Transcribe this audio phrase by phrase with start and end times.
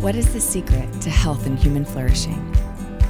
[0.00, 2.56] What is the secret to health and human flourishing?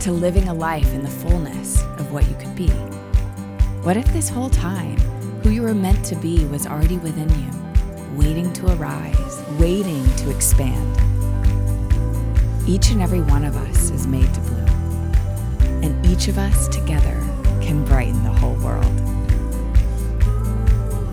[0.00, 2.66] To living a life in the fullness of what you could be?
[3.84, 4.96] What if this whole time,
[5.44, 10.30] who you were meant to be was already within you, waiting to arise, waiting to
[10.34, 10.96] expand?
[12.68, 14.68] Each and every one of us is made to bloom,
[15.84, 17.20] and each of us together
[17.62, 19.00] can brighten the whole world.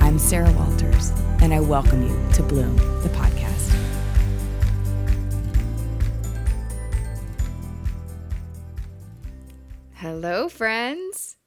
[0.01, 2.77] I'm Sarah Walters, and I welcome you to Bloom,
[10.01, 11.37] Hello, friends.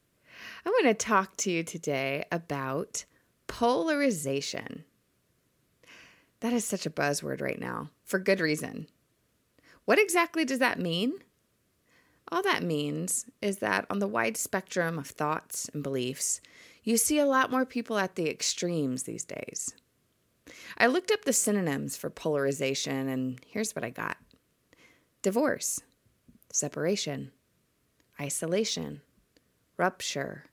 [0.66, 3.04] I want to talk to you today about
[3.46, 4.82] polarization.
[6.41, 8.88] That is such a buzzword right now, for good reason.
[9.84, 11.12] What exactly does that mean?
[12.32, 16.41] All that means is that on the wide spectrum of thoughts and beliefs,
[16.82, 19.77] you see a lot more people at the extremes these days.
[20.77, 24.16] I looked up the synonyms for polarization, and here's what I got
[25.22, 25.78] divorce,
[26.50, 27.30] separation,
[28.20, 29.00] isolation,
[29.76, 30.44] rupture,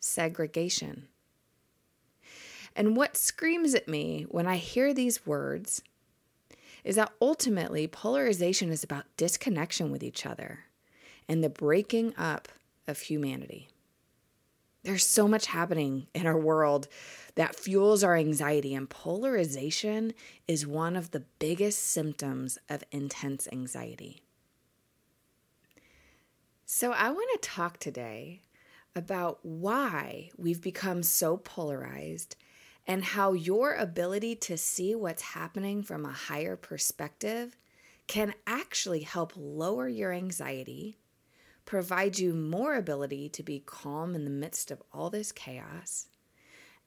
[0.00, 1.08] segregation.
[2.76, 5.82] And what screams at me when I hear these words
[6.84, 10.60] is that ultimately polarization is about disconnection with each other
[11.28, 12.48] and the breaking up
[12.86, 13.68] of humanity.
[14.84, 16.88] There's so much happening in our world
[17.34, 20.14] that fuels our anxiety, and polarization
[20.46, 24.22] is one of the biggest symptoms of intense anxiety.
[26.70, 28.42] So, I want to talk today
[28.94, 32.36] about why we've become so polarized
[32.86, 37.56] and how your ability to see what's happening from a higher perspective
[38.06, 40.98] can actually help lower your anxiety,
[41.64, 46.08] provide you more ability to be calm in the midst of all this chaos,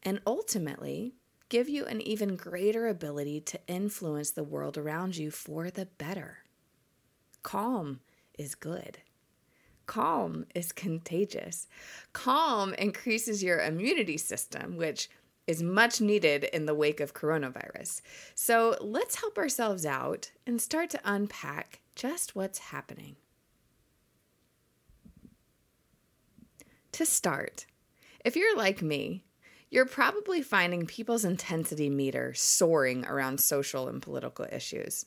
[0.04, 1.16] and ultimately
[1.50, 6.44] give you an even greater ability to influence the world around you for the better.
[7.42, 8.02] Calm
[8.38, 9.00] is good.
[9.86, 11.68] Calm is contagious.
[12.14, 15.10] Calm increases your immunity system, which
[15.48, 18.02] is much needed in the wake of coronavirus.
[18.36, 23.16] So let's help ourselves out and start to unpack just what's happening.
[26.94, 27.66] To start,
[28.24, 29.24] if you're like me,
[29.70, 35.06] you're probably finding people's intensity meter soaring around social and political issues.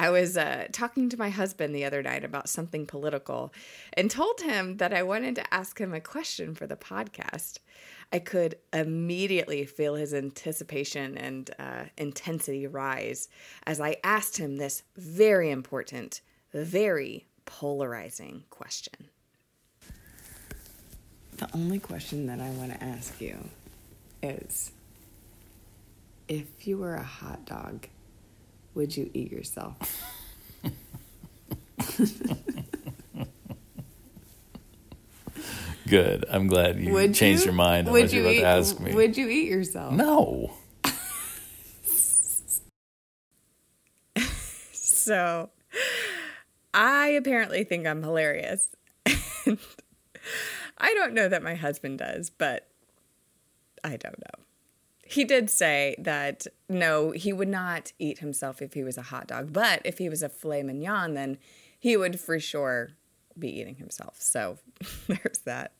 [0.00, 3.52] I was uh, talking to my husband the other night about something political
[3.92, 7.58] and told him that I wanted to ask him a question for the podcast.
[8.10, 13.28] I could immediately feel his anticipation and uh, intensity rise
[13.66, 19.10] as I asked him this very important, very polarizing question.
[21.36, 23.36] The only question that I want to ask you
[24.22, 24.72] is
[26.26, 27.86] if you were a hot dog,
[28.74, 29.76] would you eat yourself?
[35.88, 36.24] Good.
[36.28, 37.46] I'm glad you Would changed you?
[37.46, 38.94] your mind on would what you you're about eat, to ask me.
[38.94, 39.92] Would you eat yourself?
[39.92, 40.52] no.
[44.72, 45.48] So,
[46.74, 48.68] I apparently think I'm hilarious.
[49.06, 49.56] I
[50.94, 52.68] don't know that my husband does, but
[53.82, 54.44] I don't know.
[55.10, 59.26] He did say that no, he would not eat himself if he was a hot
[59.26, 61.36] dog, but if he was a filet mignon, then
[61.80, 62.90] he would for sure
[63.36, 64.22] be eating himself.
[64.22, 64.58] So
[65.08, 65.72] there's that.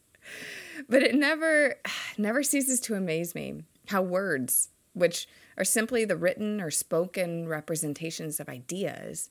[0.89, 1.77] But it never
[2.19, 8.41] never ceases to amaze me how words, which are simply the written or spoken representations
[8.41, 9.31] of ideas,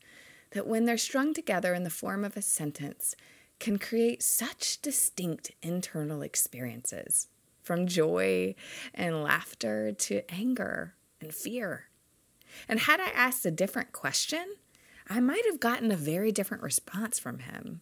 [0.51, 3.17] that when they're strung together in the form of a sentence,
[3.59, 7.27] can create such distinct internal experiences
[7.61, 8.55] from joy
[8.93, 11.89] and laughter to anger and fear.
[12.67, 14.55] And had I asked a different question,
[15.07, 17.81] I might have gotten a very different response from him.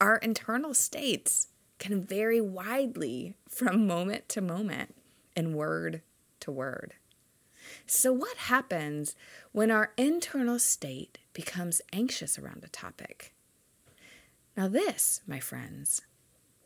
[0.00, 1.48] Our internal states
[1.78, 4.94] can vary widely from moment to moment
[5.36, 6.02] and word
[6.40, 6.94] to word.
[7.86, 9.14] So, what happens
[9.52, 13.34] when our internal state becomes anxious around a topic?
[14.56, 16.02] Now, this, my friends,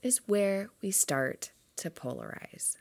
[0.02, 2.76] is where we start to polarize.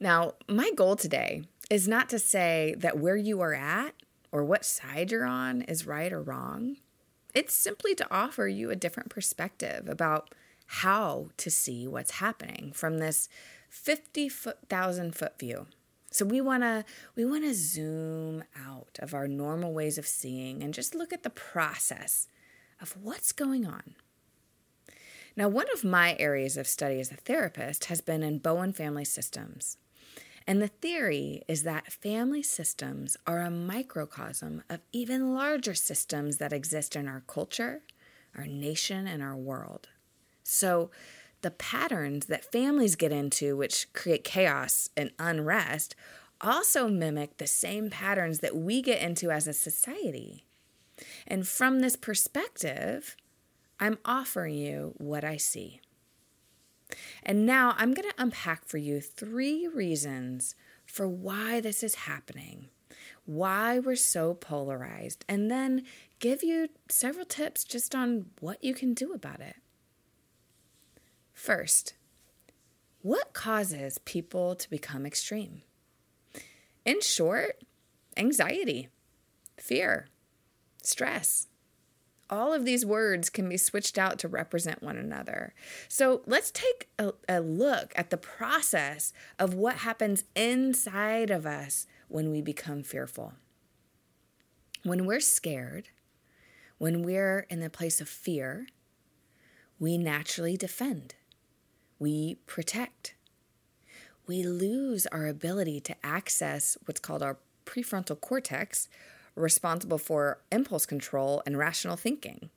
[0.00, 3.94] Now, my goal today is not to say that where you are at
[4.32, 6.76] or what side you're on is right or wrong.
[7.34, 10.34] It's simply to offer you a different perspective about
[10.66, 13.28] how to see what's happening from this
[13.70, 15.66] 50,000 foot view.
[16.10, 16.84] So we want to
[17.16, 21.22] we want to zoom out of our normal ways of seeing and just look at
[21.22, 22.28] the process
[22.80, 23.94] of what's going on.
[25.38, 29.04] Now, one of my areas of study as a therapist has been in Bowen family
[29.04, 29.76] systems.
[30.48, 36.52] And the theory is that family systems are a microcosm of even larger systems that
[36.52, 37.82] exist in our culture,
[38.36, 39.88] our nation, and our world.
[40.42, 40.90] So,
[41.42, 45.94] the patterns that families get into, which create chaos and unrest,
[46.40, 50.46] also mimic the same patterns that we get into as a society.
[51.28, 53.14] And from this perspective,
[53.80, 55.80] I'm offering you what I see.
[57.22, 60.54] And now I'm going to unpack for you three reasons
[60.86, 62.68] for why this is happening,
[63.24, 65.84] why we're so polarized, and then
[66.18, 69.56] give you several tips just on what you can do about it.
[71.34, 71.94] First,
[73.02, 75.62] what causes people to become extreme?
[76.84, 77.62] In short,
[78.16, 78.88] anxiety,
[79.56, 80.08] fear,
[80.82, 81.46] stress.
[82.30, 85.54] All of these words can be switched out to represent one another.
[85.88, 91.86] So let's take a, a, look at the process of what happens inside of us
[92.08, 93.32] when we become fearful.
[94.82, 95.88] When we're scared,
[96.76, 98.66] when we're in the place of fear,
[99.78, 101.14] we naturally defend
[101.98, 103.14] we protect.
[104.26, 108.88] We lose our ability to access what's called our prefrontal cortex,
[109.38, 112.50] responsible for impulse control and rational thinking.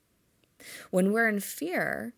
[0.89, 2.13] When we're in fear,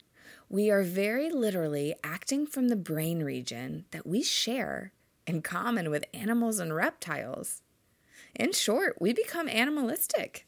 [0.49, 4.91] we are very literally acting from the brain region that we share
[5.25, 7.61] in common with animals and reptiles.
[8.35, 10.47] In short, we become animalistic.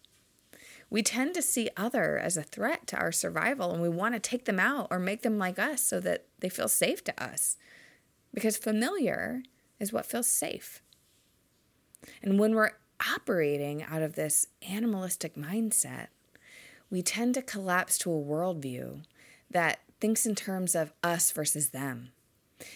[0.90, 4.20] We tend to see other as a threat to our survival and we want to
[4.20, 7.58] take them out or make them like us so that they feel safe to us.
[8.34, 9.44] Because familiar
[9.80, 10.82] is what feels safe.
[12.22, 12.72] And when we're
[13.14, 16.08] operating out of this animalistic mindset,
[16.90, 19.04] we tend to collapse to a worldview
[19.50, 22.12] that thinks in terms of us versus them.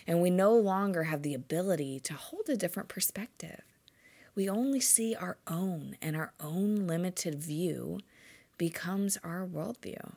[0.06, 3.62] And we no longer have the ability to hold a different perspective
[4.40, 8.00] we only see our own, and our own limited view
[8.58, 10.14] becomes our worldview.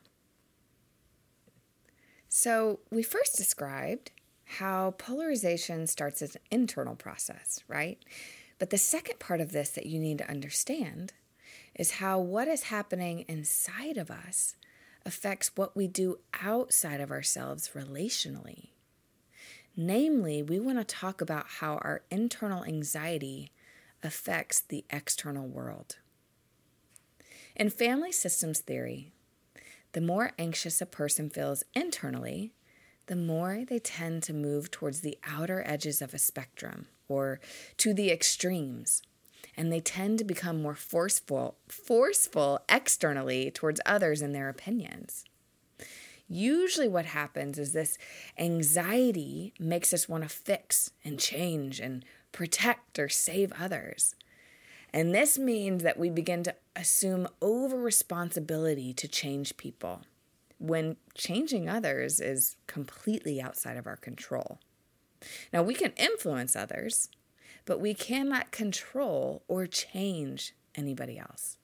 [2.29, 4.13] So, we first described
[4.45, 7.99] how polarization starts as an internal process, right?
[8.63, 11.15] But the second part of this that you need to understand
[11.75, 14.55] is how what is happening inside of us
[15.05, 18.69] affects what we do outside of ourselves relationally.
[19.77, 23.51] Namely, we want to talk about how our internal anxiety
[24.01, 25.97] affects the external world.
[27.57, 29.11] In family systems theory,
[29.91, 32.53] the more anxious a person feels internally,
[33.07, 37.41] the more they tend to move towards the outer edges of a spectrum or
[37.77, 39.03] to the extremes
[39.57, 45.25] and they tend to become more forceful forceful externally towards others and their opinions
[46.33, 47.99] usually what happens is this
[48.39, 54.15] anxiety makes us want to fix and change and protect or save others.
[54.93, 60.03] And this means that we begin to assume over responsibility to change people
[60.59, 64.59] when changing others is completely outside of our control.
[65.53, 67.09] Now, we can influence others,
[67.65, 71.59] but we cannot control or change anybody else.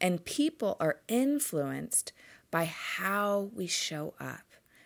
[0.00, 2.12] And people are influenced
[2.50, 4.44] by how we show up,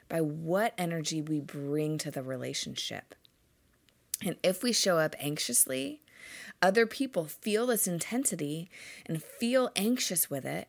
[0.09, 3.15] by what energy we bring to the relationship.
[4.25, 6.01] And if we show up anxiously,
[6.61, 8.71] other people feel this intensity
[9.07, 10.69] and feel anxious with it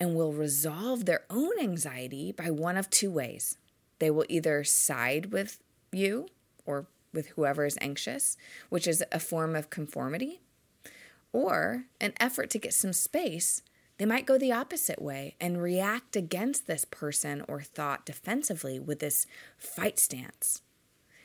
[0.00, 3.58] and will resolve their own anxiety by one of two ways.
[3.98, 5.58] They will either side with
[5.92, 6.28] you
[6.66, 8.36] or with whoever is anxious,
[8.68, 10.40] which is a form of conformity,
[11.32, 13.62] or an effort to get some space.
[13.98, 18.98] They might go the opposite way and react against this person or thought defensively with
[18.98, 20.62] this fight stance.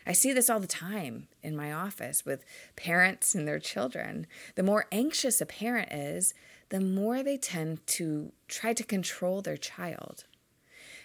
[0.05, 4.27] I see this all the time in my office with parents and their children.
[4.55, 6.33] The more anxious a parent is,
[6.69, 10.25] the more they tend to try to control their child.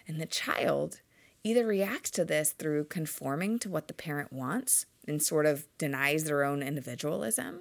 [0.07, 1.01] And the child
[1.45, 6.25] either reacts to this through conforming to what the parent wants and sort of denies
[6.25, 7.61] their own individualism,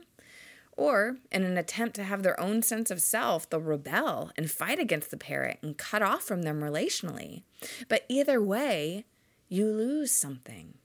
[0.75, 4.79] or in an attempt to have their own sense of self, they'll rebel and fight
[4.79, 7.43] against the parent and cut off from them relationally.
[7.87, 9.05] But either way,
[9.49, 10.75] you lose something.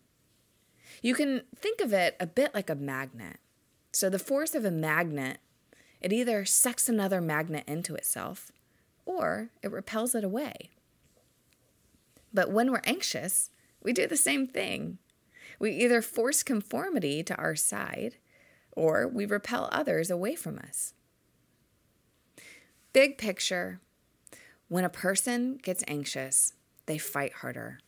[1.01, 3.39] You can think of it a bit like a magnet.
[3.93, 5.39] So the force of a magnet,
[6.01, 8.53] it either sucks another magnet into itself
[9.07, 10.71] or it repels it away.
[12.39, 13.51] But when we're anxious,
[13.83, 14.99] we do the same thing.
[15.59, 18.15] We either force conformity to our side
[18.71, 20.95] or we repel others away from us.
[22.93, 23.81] Big picture
[24.69, 26.53] when a person gets anxious,
[26.87, 27.81] they fight harder.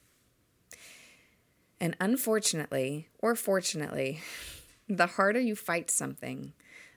[1.80, 4.18] And unfortunately, or fortunately,
[4.88, 6.54] The harder you fight something,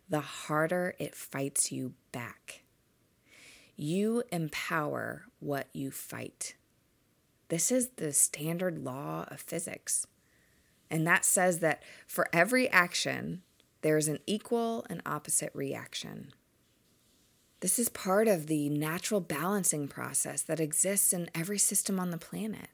[0.10, 2.64] the harder it fights you back.
[3.76, 6.56] You empower what you fight.
[7.54, 10.08] This is the standard law of physics.
[10.90, 13.44] And that says that for every action,
[13.82, 16.34] there is an equal and opposite reaction.
[17.60, 22.18] This is part of the natural balancing process that exists in every system on the
[22.18, 22.70] planet,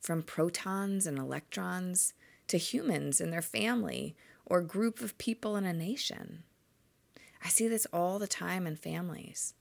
[0.00, 2.14] from protons and electrons
[2.46, 6.42] to humans and their family or group of people in a nation.
[7.44, 9.52] I see this all the time in families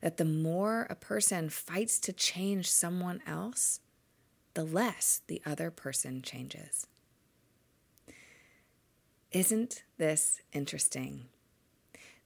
[0.00, 3.80] that the more a person fights to change someone else,
[4.54, 6.86] the less the other person changes.
[9.32, 11.26] Isn't this interesting?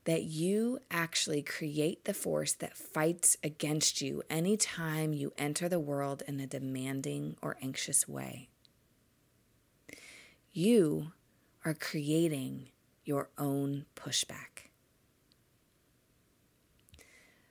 [0.05, 6.23] That you actually create the force that fights against you anytime you enter the world
[6.29, 8.49] in a demanding or anxious way.
[10.53, 11.13] You
[11.65, 12.69] are creating
[13.05, 14.69] your own pushback.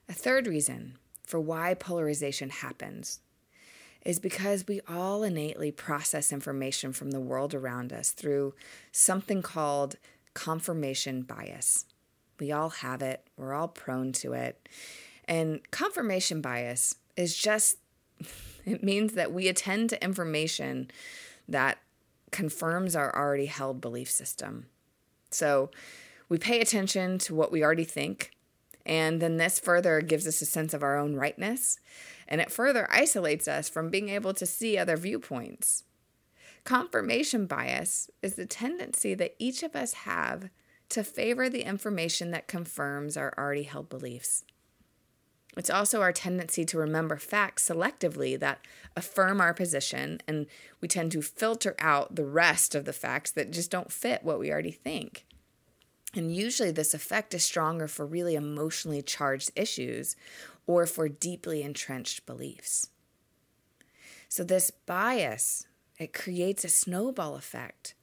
[0.08, 3.20] A third reason for why polarization happens
[4.04, 8.54] is because we all innately process information from the world around us through
[8.92, 9.96] something called
[10.34, 11.86] confirmation bias.
[12.38, 14.68] We all have it, we're all prone to it.
[15.26, 17.78] And confirmation bias is just,
[18.64, 20.90] it means that we attend to information
[21.48, 21.78] that
[22.30, 24.66] confirms our already held belief system.
[25.30, 25.70] So
[26.28, 28.32] we pay attention to what we already think
[28.86, 31.78] and then this further gives us a sense of our own rightness,
[32.28, 35.84] and it further isolates us from being able to see other viewpoints.
[36.64, 40.48] Confirmation bias is the tendency that each of us have
[40.88, 44.44] to favor the information that confirms our already held beliefs.
[45.56, 48.58] It's also our tendency to remember facts selectively that
[48.96, 50.46] affirm our position, and
[50.80, 54.38] we tend to filter out the rest of the facts that just don't fit what
[54.38, 55.24] we already think.
[56.14, 60.14] And usually, this effect is stronger for really emotionally charged issues
[60.66, 62.88] or for deeply entrenched beliefs.
[64.28, 65.66] So, this bias
[65.98, 67.94] it creates a snowball effect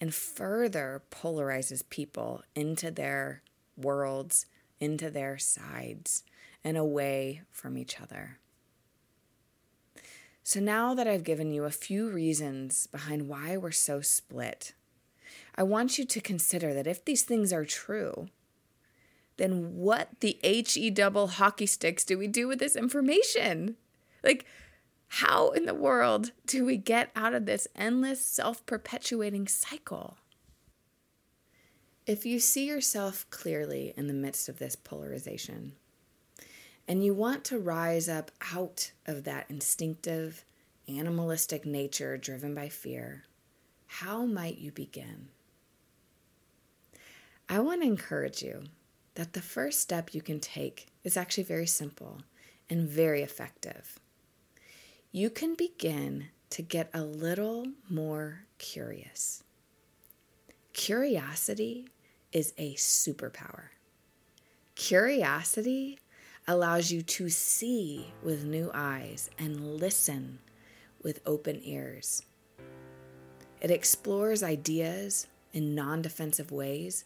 [0.00, 3.42] and further polarizes people into their
[3.76, 4.46] worlds,
[4.78, 6.22] into their sides,
[6.64, 8.38] and away from each other.
[10.42, 14.72] So, now that I've given you a few reasons behind why we're so split,
[15.56, 18.28] I want you to consider that if these things are true,
[19.36, 23.76] then what the HE double hockey sticks do we do with this information?
[24.22, 24.44] Like,
[25.08, 30.18] how in the world do we get out of this endless self perpetuating cycle?
[32.06, 35.72] If you see yourself clearly in the midst of this polarization,
[36.86, 40.44] and you want to rise up out of that instinctive,
[40.88, 43.24] animalistic nature driven by fear,
[43.86, 45.28] how might you begin?
[47.52, 48.62] I want to encourage you
[49.16, 52.22] that the first step you can take is actually very simple
[52.70, 53.98] and very effective.
[55.10, 59.42] You can begin to get a little more curious.
[60.74, 61.88] Curiosity
[62.30, 63.70] is a superpower.
[64.76, 65.98] Curiosity
[66.46, 70.38] allows you to see with new eyes and listen
[71.02, 72.22] with open ears.
[73.60, 77.04] It explores ideas in non defensive ways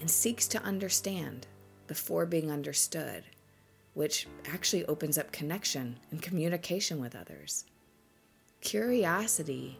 [0.00, 1.46] and seeks to understand
[1.86, 3.24] before being understood,
[3.94, 7.64] which actually opens up connection and communication with others.
[8.60, 9.78] Curiosity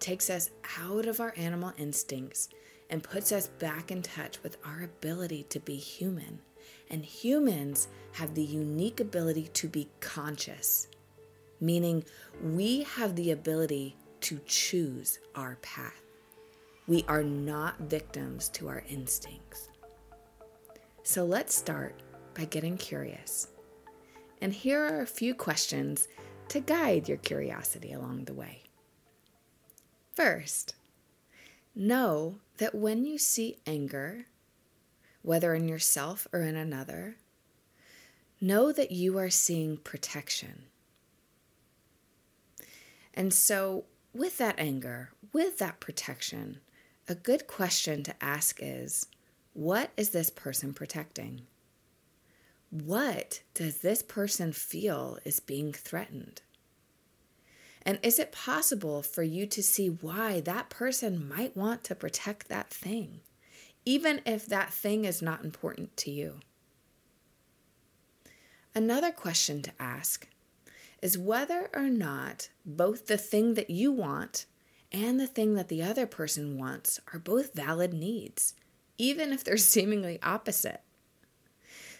[0.00, 2.48] takes us out of our animal instincts
[2.90, 6.40] and puts us back in touch with our ability to be human.
[6.90, 10.88] And humans have the unique ability to be conscious,
[11.60, 12.04] meaning
[12.42, 16.05] we have the ability to choose our path.
[16.86, 19.70] We are not victims to our instincts.
[21.02, 22.02] So let's start
[22.34, 23.48] by getting curious.
[24.40, 26.06] And here are a few questions
[26.48, 28.62] to guide your curiosity along the way.
[30.14, 30.74] First,
[31.74, 34.26] know that when you see anger,
[35.22, 37.16] whether in yourself or in another,
[38.40, 40.66] know that you are seeing protection.
[43.12, 46.60] And so, with that anger, with that protection,
[47.08, 49.06] a good question to ask is
[49.52, 51.42] what is this person protecting?
[52.70, 56.42] What does this person feel is being threatened?
[57.82, 62.48] And is it possible for you to see why that person might want to protect
[62.48, 63.20] that thing,
[63.84, 66.40] even if that thing is not important to you?
[68.74, 70.28] Another question to ask
[71.00, 74.46] is whether or not both the thing that you want
[74.92, 78.54] and the thing that the other person wants are both valid needs,
[78.98, 80.82] even if they're seemingly opposite.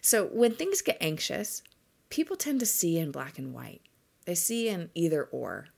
[0.00, 1.62] So when things get anxious,
[2.10, 3.82] people tend to see in black and white.
[4.24, 5.68] They see in either or.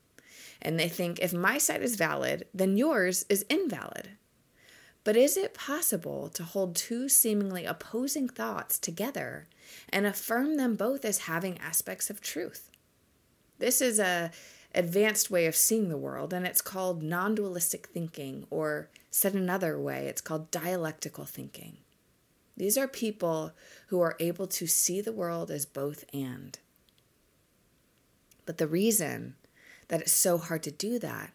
[0.60, 4.10] And they think if my side is valid, then yours is invalid.
[5.04, 9.48] But is it possible to hold two seemingly opposing thoughts together
[9.88, 12.70] and affirm them both as having aspects of truth?
[13.58, 14.30] This is a
[14.78, 20.06] advanced way of seeing the world and it's called non-dualistic thinking or said another way,
[20.06, 21.78] it's called dialectical thinking.
[22.56, 23.52] These are people
[23.88, 26.56] who are able to see the world as both and.
[28.46, 29.34] But the reason
[29.88, 31.32] that it's so hard to do that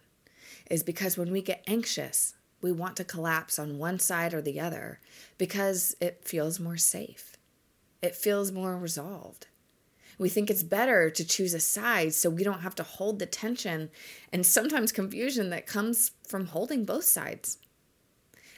[0.71, 4.61] is because when we get anxious, we want to collapse on one side or the
[4.61, 5.01] other
[5.37, 7.35] because it feels more safe.
[8.01, 9.47] It feels more resolved.
[10.17, 13.25] We think it's better to choose a side so we don't have to hold the
[13.25, 13.89] tension
[14.31, 17.57] and sometimes confusion that comes from holding both sides.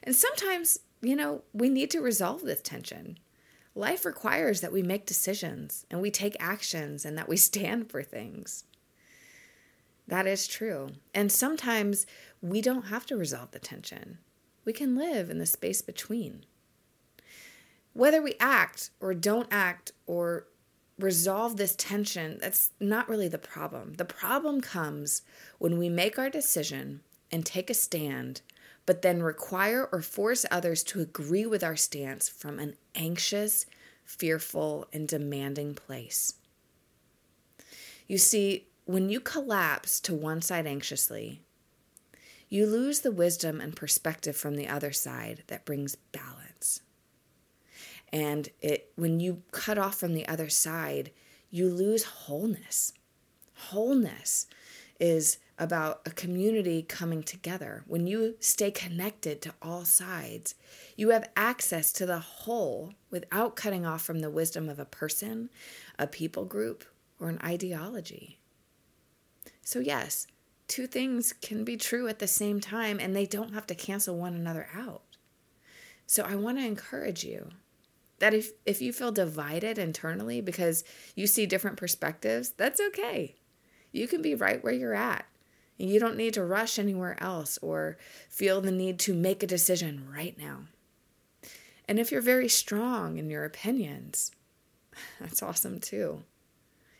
[0.03, 3.17] And sometimes, you know, we need to resolve this tension.
[3.73, 8.03] Life requires that we make decisions and we take actions and that we stand for
[8.03, 8.65] things.
[10.07, 10.89] That is true.
[11.13, 12.05] And sometimes
[12.41, 14.19] we don't have to resolve the tension.
[14.63, 16.45] We can live in the space between.
[17.93, 20.47] Whether we act or don't act or
[20.97, 23.93] resolve this tension, that's not really the problem.
[23.95, 25.21] The problem comes
[25.57, 28.41] when we make our decision and take a stand,
[28.85, 33.65] but then require or force others to agree with our stance from an anxious,
[34.05, 36.35] fearful, and demanding place.
[38.07, 41.41] You see, when you collapse to one side anxiously,
[42.47, 46.81] you lose the wisdom and perspective from the other side that brings balance.
[48.11, 51.11] And it when you cut off from the other side,
[51.49, 52.93] you lose wholeness.
[53.53, 54.47] Wholeness
[54.99, 57.83] is about a community coming together.
[57.87, 60.55] When you stay connected to all sides,
[60.97, 65.49] you have access to the whole without cutting off from the wisdom of a person,
[65.97, 66.83] a people group,
[67.19, 68.39] or an ideology.
[69.61, 70.27] So, yes,
[70.67, 74.17] two things can be true at the same time and they don't have to cancel
[74.17, 75.03] one another out.
[76.05, 77.51] So, I want to encourage you
[78.19, 80.83] that if, if you feel divided internally because
[81.15, 83.35] you see different perspectives, that's okay.
[83.91, 85.25] You can be right where you're at.
[85.77, 87.97] And you don't need to rush anywhere else or
[88.29, 90.61] feel the need to make a decision right now.
[91.87, 94.31] And if you're very strong in your opinions,
[95.19, 96.23] that's awesome too.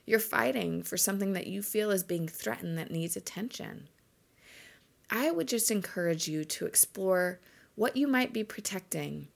[0.06, 3.88] You're fighting for something that you feel is being threatened that needs attention.
[5.10, 7.40] I would just encourage you to explore
[7.76, 9.30] what you might be protecting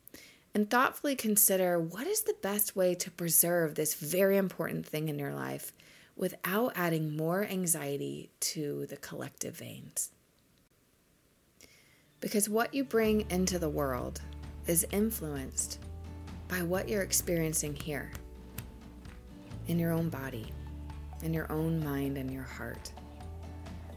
[0.54, 5.20] and thoughtfully consider what is the best way to preserve this very important thing in
[5.20, 5.72] your life
[6.16, 10.12] without adding more anxiety to the collective veins.
[12.20, 14.22] Because what you bring into the world
[14.68, 15.80] is influenced
[16.48, 18.12] by what you're experiencing here
[19.68, 20.52] in your own body
[21.24, 22.92] in your own mind and your heart.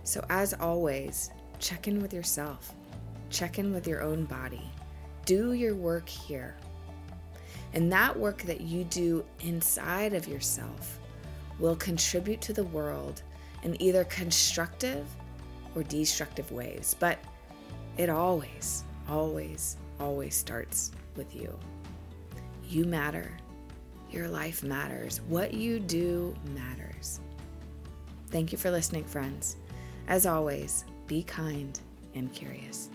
[0.04, 2.74] So, as always, check in with yourself,
[3.30, 4.68] check in with your own body,
[5.24, 6.56] do your work here.
[7.74, 10.98] And that work that you do inside of yourself
[11.58, 13.22] will contribute to the world
[13.62, 15.06] in either constructive
[15.74, 16.96] or destructive ways.
[16.98, 17.18] But
[17.96, 21.58] it always, always, always starts with you.
[22.68, 23.30] You matter.
[24.10, 25.20] Your life matters.
[25.28, 27.20] What you do matters.
[28.28, 29.56] Thank you for listening, friends.
[30.08, 31.78] As always, be kind
[32.14, 32.90] and curious.